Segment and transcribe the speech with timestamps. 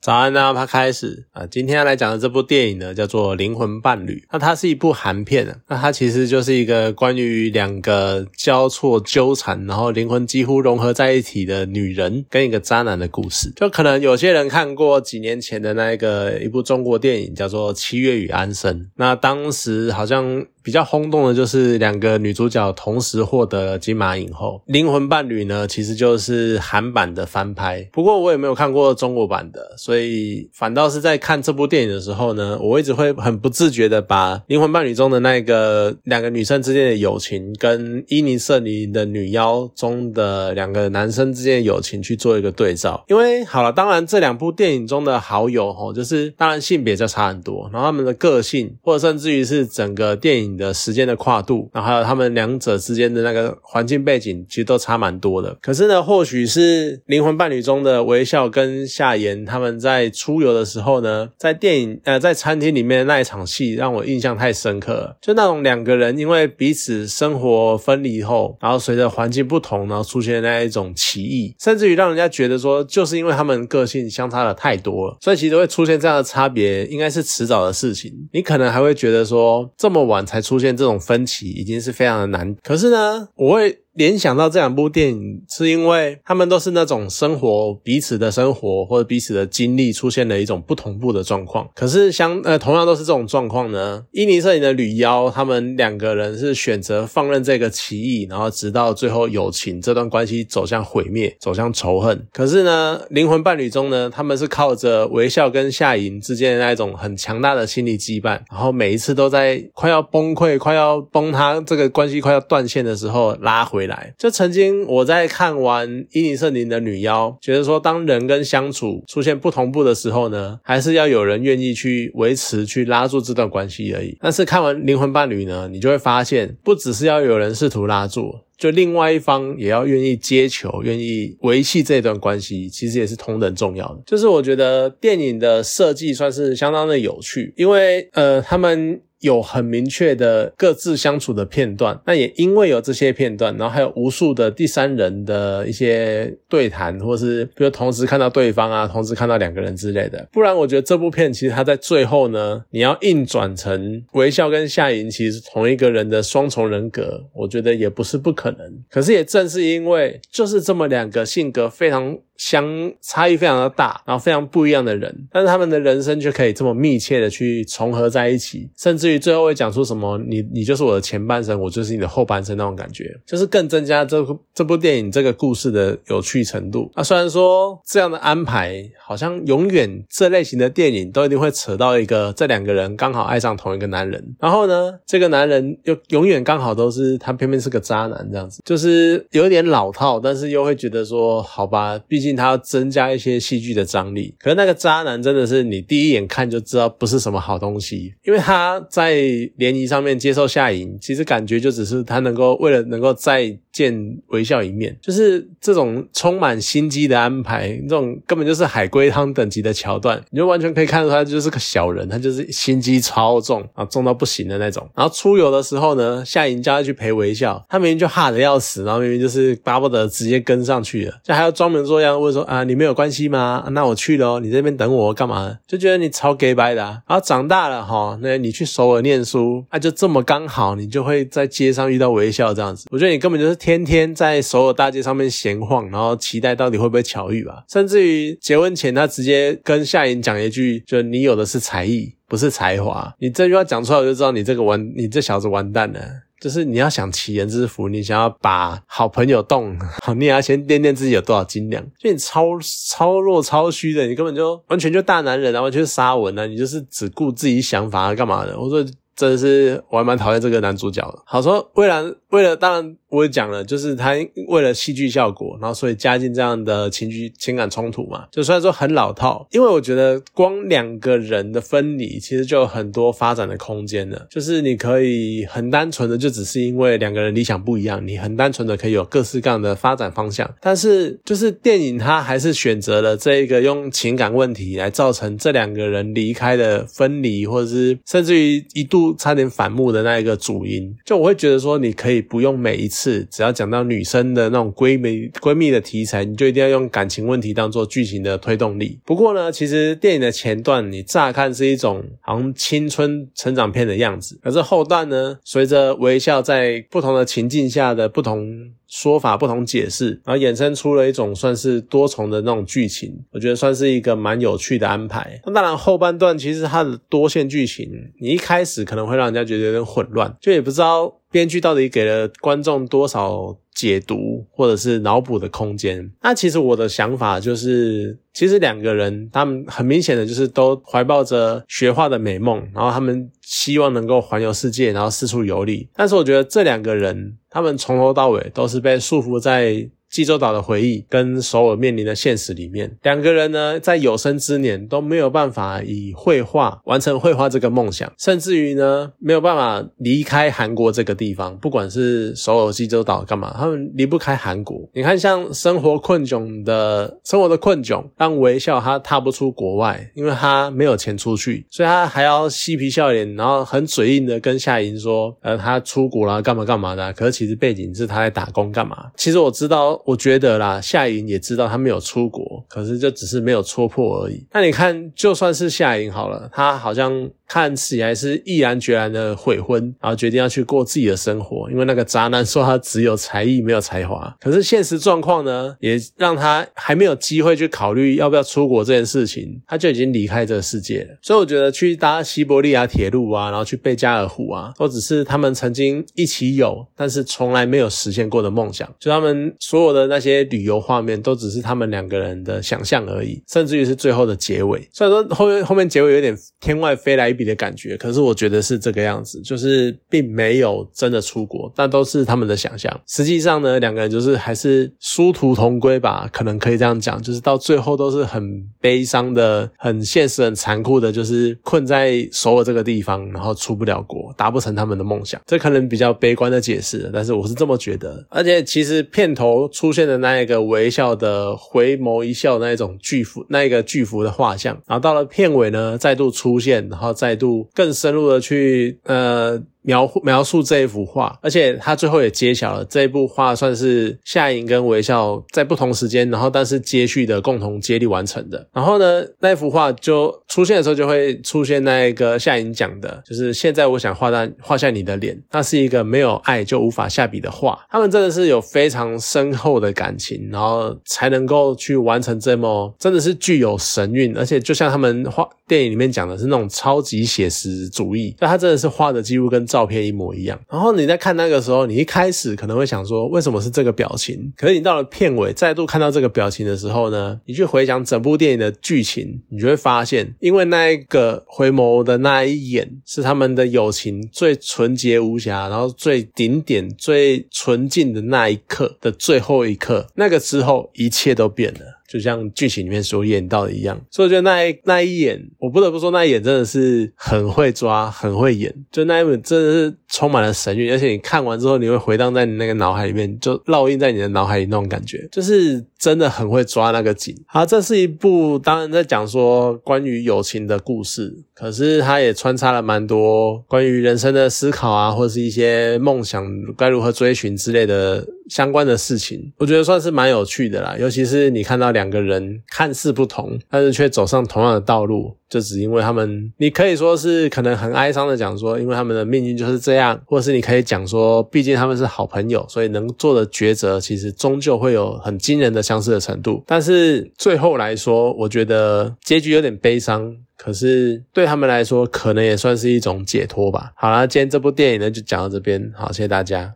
[0.00, 4.14] 早安啊，他开始啊，今天要来讲的这部电影呢，叫做《灵魂伴侣》。
[4.32, 13.52] 那它是一部韩片，那它其实就是一个关于两个交错纠缠，然后灵魂几乎融合在一起的女人跟一个渣男的故事。
[13.56, 18.80] 就可能有些人看过几年前的那个一部中国电影，叫做《七月与安生》。
[18.96, 20.46] 那当时好像。
[20.62, 50.49] 比较轰动的就是两个女主角同时获得了金马影后，《灵魂伴侣》呢其实就是韩版的翻拍，不过我也没有看过中国版的，所以反倒是在看这部电影的时候呢，我一直会很不自觉的把《灵魂伴侣》中的那个两个女生之间的友情，跟伊尼瑟尼的女妖中的两个男生之间的友情去做一个对照，因为好了，当然这两部电影中的好友吼，就是当然性别就差很多，然后他们的个性，或者甚至于是整个电影。
[50.56, 55.56] 的时间的跨度，然后还有他们两者之间的那个环境背景，其实都差蛮多的。
[55.62, 65.16] 可是呢，或许是灵魂伴侣中的微笑跟夏言他们在出游的时候呢，在电影呃在餐厅里面的那一场戏让我印象太深刻了。
[65.20, 78.12] 就那种两个人因为彼此生活分离后，然后随着环境不同，然后出现的那一种奇异，甚至于让人家觉得说，就是因为他们个性相差的太多了，所以其实会出现这样的差别，应该是迟早的事情。
[78.32, 80.39] 你可能还会觉得说，这么晚才。
[80.40, 83.78] 出现这种分歧已经是非常的难，可是呢，我会。
[83.94, 91.68] 联想到这两部电影，是因为他们都是那种生活彼此的生活或者彼此的经历出现了一种不同步的状况。
[91.74, 102.24] 可是相呃同样都是这种状况呢，伊尼摄影的吕妖他们两个人是选择放任这个歧义，然后直到最后友情这段关系走向毁灭，走向仇恨。
[102.32, 113.79] 可是呢，灵魂伴侣中呢，他们是靠着微笑跟夏莹之间的那一种很强大的心理羁绊，然后每一次都在快要崩溃、快要崩塌这个关系快要断线的时候拉回。
[113.80, 124.18] 回来，就曾经我在看完伊尼瑟林的女妖，觉得说，当人跟相处出现不同步的时候呢，还是要有人愿意去维持、去拉住这段关系而已。
[124.20, 134.02] 但是看完灵魂伴侣呢，你就会发现，不只是要有人试图拉住，就另外一方也要愿意接球、愿意维系这段关系，其实也是同等重要的。
[134.04, 139.00] 就是我觉得电影的设计算是相当的有趣，因为呃，他们。
[139.20, 150.26] 有很明确的各自相处的片段，那也因为有这些片段，然后还有无数的第三人的一些对谈，或是比如同时看到对方啊，同时看到两个人之类的。
[150.32, 158.60] 不然，我觉得这部片其实它在最后呢，你要硬转成微笑跟夏莹其实同一个人的双重人格，我觉得也不是不可能。
[158.90, 162.18] 可是也正是因为就是这么两个性格非常。
[162.40, 176.90] 相差异非常的大，然后非常不一样的人，但是他们的人生却可以这么密切的去重合在一起，甚至于最后会讲出什么你你就是我的前半生，我就是你的后半生那种感觉，就是更增加这这部电影这个故事的有趣程度。
[176.96, 192.29] 那虽然说这样的安排好像永远这类型的电影都一定会扯到一个这两个人刚好爱上同一个男人，然后呢这个男人又永远刚好都是他偏偏是个渣男这样子，就是有点老套，但是又会觉得说好吧，毕竟。
[192.34, 199.14] 他要增加一些戏剧的张力，可是那个渣男真的是你第一眼看就知道不是什么好东西，因为他在
[199.56, 214.88] 联谊上面接受夏莹，其实感觉就只是他能够为了能够再见微笑一面，就是这种充满心机的安排，这种根本就是海龟汤等级的桥段，你就完全可以看出他就是个小人，他就是心机超重啊，重到不行的那种。
[214.94, 222.19] 然后出游的时候呢，夏莹叫他去陪微笑，他明明就怕的要死，然后明明就是巴不得直接跟上去了，就还要装模作样。
[222.20, 223.66] 问说啊，你没有关系吗？
[223.72, 225.58] 那我去了，你这边等我干嘛？
[225.66, 226.82] 就觉得你超 gay 白的。
[226.82, 232.86] 然后长大了哈，那你去首尔念书，啊，就这么刚好，你就会在街上遇到微笑这样子。
[232.90, 237.64] 我觉得你根本就是天天在首尔大街上面闲晃，然后期待到底会不会巧遇吧。
[237.68, 243.14] 甚至于结婚前，他直接跟夏莹讲一句，就你有的是才艺，不是才华。
[243.18, 246.00] 你这句话讲出来，我就知道你这个完，你这小子完蛋了。
[246.40, 249.78] 就是你要想祈人之福，你想要把好朋友动，
[250.16, 251.84] 你也要先掂掂自己有多少斤两。
[251.98, 252.46] 就你超
[252.88, 258.58] 超弱超虚的，你根本就完全就大男人啊，完全是沙文啊，你就是只顾自己想法干嘛的？
[258.58, 258.82] 我说
[259.14, 261.18] 真的是我还蛮讨厌这个男主角的。
[261.26, 262.96] 好说，蔚蓝为了当然。
[263.10, 264.12] 我也讲了，就是他
[264.46, 274.28] 为了戏剧效果，然后所以加进这样的情绪情感冲突嘛，就虽然说很老套，因为我觉得光两个人的分离，其实就有很多发展的空间了。
[274.30, 280.48] 就是你可以很单纯的，就只是因为两个人理想不一样，你很单纯的可以有各式各样的发展方向。
[280.60, 290.94] 但是就是电影它还是选择了这一个用情感问题来造成这两个人离开的分离，或者是甚至于一度差点反目的那一个主因。
[291.04, 298.40] 就我会觉得说，你可以不用每一次只要讲到女生的那种闺蜜闺蜜的题材，你就一定要用感情问题当做剧情的。
[298.40, 298.98] 推动力。
[299.04, 308.72] 不过呢，其实电影的前段你乍看是一种好像青春成长片的样子，可是后段呢，随着微笑在不同的情境下的不同。
[308.90, 314.88] 说法不同解释，然后衍生出了一种算是多重的那种剧情，我觉得算是一个蛮有趣的。
[314.88, 315.40] 安排。
[315.46, 317.88] 那当然后半段其实它的多线剧情，
[318.20, 326.10] 你一开始可能会让人家觉得有点混乱，就也不知道编剧到底给了观众多少解读或者是脑补的空间。
[326.22, 335.88] 那其实我的想法就是，其实两个人他们很明显的就是都怀抱着学画的美梦，然后他们希望能够环游世界，然后四处游历。
[335.94, 337.36] 但是我觉得这两个人。
[337.52, 339.90] 他们从头到尾都是被束缚在。
[340.10, 354.80] 济州岛的回忆跟首尔面临的现实里面，两个人呢在有生之年都没有办法以绘画完成绘画这个梦想，甚至于呢没有办法离开韩国这个地方，不管是首尔、济州岛干嘛，他们离不开韩国。
[354.92, 367.12] 你看，像生活困窘的生活的困窘，让微笑他踏不出国外，因为他没有钱出去，所以他还要嬉皮笑脸，然后很嘴硬的跟夏莹说，呃，他出国了，干嘛干嘛的。
[367.12, 369.10] 可是其实背景是他在打工干嘛？
[369.16, 369.99] 其实我知道。
[370.04, 374.46] 我觉得啦，夏莹也知道他没有出国，可是就只是没有戳破而已。
[374.52, 377.30] 那你看，就算是夏莹好了，他好像。
[377.52, 381.68] 看起来是毅然决然的悔婚，然后决定要去过自己的生活。
[381.68, 391.18] 因为那个渣男说他只有才艺没有才华，可是现实状况呢，也让他还没有机会去考虑要不要出国这件事情，他就已经离开这个世界了。
[391.20, 398.88] 所以我觉得去搭西伯利亚铁路啊，然后去贝加尔湖啊，都只是他们曾经一起有，但是从来没有实现过的梦想。
[399.00, 404.88] 就他们所有的那些旅游画面，都只是他们两个人的想象而已，甚至于是最后的结尾。
[404.92, 407.50] 虽然说后面后面结尾有点天外飞来一。
[407.50, 413.00] 的感觉，可是我觉得是这个样子，就是并没有真的出国，但都是他们的想象。
[413.08, 425.40] 实际上呢，两个人就是还是殊途同归吧，可能可以这样讲，就是到最后都是很悲伤的、很现实、很残酷的，就是困在首尔这个地方，然后出不了国，达不成他们的梦想。
[425.46, 428.24] 这可能比较悲观的解释，但是我是这么觉得。
[428.28, 437.29] 而且其实片头出现的那一个微笑的回眸一笑那一种巨幅，那一个巨幅的画像，然后到了片尾呢，再度出现，然后再。
[437.30, 439.62] 态度更深入的去，呃。
[439.82, 448.68] 描描述这一幅画，而且他最后也揭晓了这一部画算是夏莹跟微笑在不同时间，然后但是接续的共同接力完成的。
[448.74, 457.78] 然后呢，那幅画就出现的时候，就会出现那一个夏莹讲的，就是现在我想画在画下你的脸，那是一个没有爱就无法下笔的画。
[457.90, 469.66] 他们真的是有非常深厚的感情，然后才能够去完成这么真的是具有神韵，而且就像他们画电影里面讲的是那种超级写实主义，但他真的是画的几乎跟。
[469.70, 474.52] 照片一模一样，然后你在看那个时候，你一开始可能会想说，为什么是这个表情？
[474.56, 491.99] 可是你到了片尾再度看到这个表情的时候呢，你去回想整部电影的剧情，你就会发现，因为那一个回眸的那一眼，是他们的友情最纯洁无瑕，然后最顶点、最纯净的那一刻的最后一刻，那个之后一切都变了。
[492.10, 498.74] 就像剧情里面所演到的一样，所以我觉得那一那一眼，我不得不说那一眼真的是很会抓，很会演。
[498.90, 507.32] 就那一本真的是充满了神韵，而且你看完之后，你会回荡在你那个脑海里面，就烙印在你的脑海里那种感觉，就是真的很会抓那个景。
[507.46, 516.44] 好，这是一部当然在讲说关于友情的故事，可是它也穿插了蛮多关于人生的思考啊，或是一些梦想
[516.76, 518.26] 该如何追寻之类的。
[518.50, 520.96] 相关的事情，我觉得算是蛮有趣的啦。
[520.98, 536.64] 尤其是你看到两两个人看似不同，但是却走上同样的道路，就只因为他们，你可以说是可能很哀伤的讲说，因为他们的命运就是这样，或者是你可以讲说，毕竟他们是好朋友，所以能做的抉择其实终究会有很惊人的相似的程度。
[536.66, 543.92] 但是最后来说，我觉得结局有点悲伤，可是对他们来说，可能也算是一种解脱吧。
[543.94, 546.74] 好了，今天这部电影呢就讲到这边，好，谢谢大家。